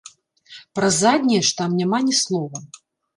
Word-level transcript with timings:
Пра 0.79 0.87
заднія 1.01 1.41
ж 1.49 1.51
там 1.59 1.75
няма 1.83 1.99
ні 2.09 2.15
слова. 2.21 2.63